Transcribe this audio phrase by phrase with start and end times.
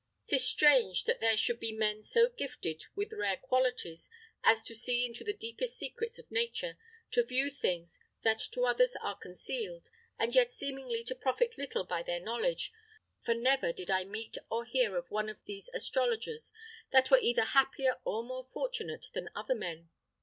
[0.25, 4.09] 'Tis strange that there should be men so gifted with rare qualities
[4.43, 6.75] as to see into the deepest secrets of nature,
[7.11, 12.01] to view things that to others are concealed, and yet seemingly to profit little by
[12.01, 12.73] their knowledge;
[13.23, 16.51] for never did I meet or hear of one of these astrologers
[16.91, 19.91] that were either happier or more fortunate than other men.